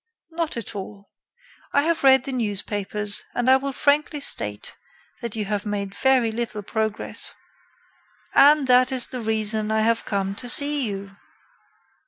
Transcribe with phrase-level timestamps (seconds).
[0.31, 1.05] "Not at all.
[1.73, 4.75] I have read the newspapers and I will frankly state
[5.21, 7.35] that you have made very little progress."
[8.33, 11.11] "And that is the reason I have come to see you."